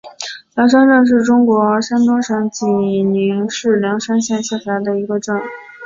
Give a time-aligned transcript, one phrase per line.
[0.55, 5.39] 梁山镇是中国山东省济宁市梁山县下辖的一个镇。